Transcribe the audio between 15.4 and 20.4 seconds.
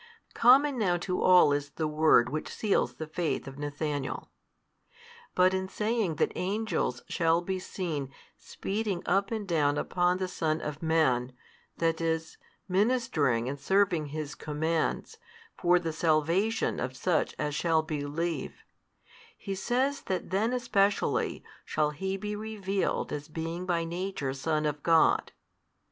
for the salvation of such as shall believe, He says that